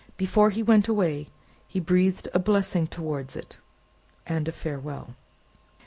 Before 0.17 0.49
he 0.49 0.63
went 0.63 0.87
away, 0.87 1.27
he 1.67 1.79
breathed 1.79 2.27
a 2.33 2.39
blessing 2.39 2.87
towards 2.87 3.35
it, 3.35 3.59
and 4.25 4.47
a 4.47 4.51
Farewell. 4.51 5.15